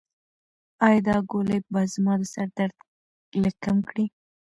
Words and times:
ایا 0.85 0.99
دا 1.07 1.15
ګولۍ 1.29 1.59
به 1.71 1.81
زما 1.93 2.13
د 2.19 2.23
سر 2.33 2.47
درد 2.57 2.77
لږ 3.41 3.55
کم 3.65 3.77
کړي؟ 3.89 4.05